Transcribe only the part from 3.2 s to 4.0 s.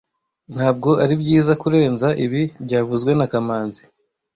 kamanzi